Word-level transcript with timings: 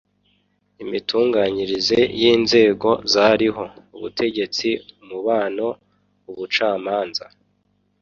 Imitunganyirize 0.83 1.99
y'inzego 2.21 2.89
zariho: 3.13 3.63
(ubutegetsi, 3.95 4.67
umubano, 5.03 5.65
ubucamanza). 6.29 7.25